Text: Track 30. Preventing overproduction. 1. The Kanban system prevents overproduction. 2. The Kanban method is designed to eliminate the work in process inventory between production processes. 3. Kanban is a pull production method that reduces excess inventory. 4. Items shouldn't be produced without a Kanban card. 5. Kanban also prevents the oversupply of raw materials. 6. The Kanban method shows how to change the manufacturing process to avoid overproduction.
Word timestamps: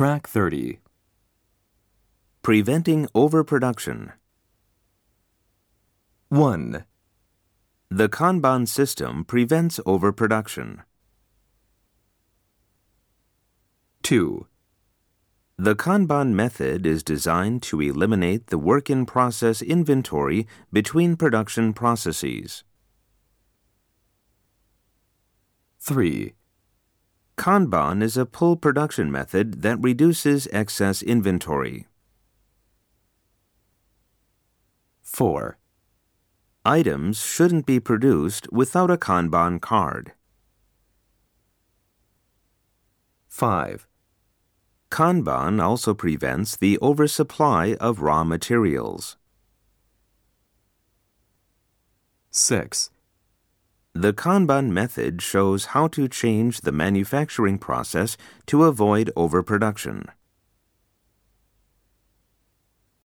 Track 0.00 0.28
30. 0.28 0.78
Preventing 2.40 3.06
overproduction. 3.14 4.14
1. 6.30 6.84
The 7.90 8.08
Kanban 8.08 8.66
system 8.66 9.26
prevents 9.26 9.78
overproduction. 9.84 10.84
2. 14.02 14.46
The 15.58 15.74
Kanban 15.74 16.32
method 16.32 16.86
is 16.86 17.02
designed 17.02 17.62
to 17.64 17.82
eliminate 17.82 18.46
the 18.46 18.56
work 18.56 18.88
in 18.88 19.04
process 19.04 19.60
inventory 19.60 20.46
between 20.72 21.14
production 21.14 21.74
processes. 21.74 22.64
3. 25.78 26.32
Kanban 27.40 28.02
is 28.02 28.18
a 28.18 28.26
pull 28.26 28.54
production 28.54 29.10
method 29.10 29.62
that 29.62 29.78
reduces 29.80 30.46
excess 30.52 31.00
inventory. 31.00 31.86
4. 35.00 35.56
Items 36.66 37.22
shouldn't 37.24 37.64
be 37.64 37.80
produced 37.80 38.52
without 38.52 38.90
a 38.90 38.98
Kanban 38.98 39.58
card. 39.58 40.12
5. 43.28 43.86
Kanban 44.90 45.62
also 45.62 45.94
prevents 45.94 46.58
the 46.58 46.78
oversupply 46.82 47.74
of 47.80 48.02
raw 48.02 48.22
materials. 48.22 49.16
6. 52.32 52.90
The 53.94 54.12
Kanban 54.12 54.70
method 54.70 55.20
shows 55.20 55.66
how 55.66 55.88
to 55.88 56.06
change 56.06 56.60
the 56.60 56.70
manufacturing 56.70 57.58
process 57.58 58.16
to 58.46 58.62
avoid 58.62 59.10
overproduction. 59.16 60.06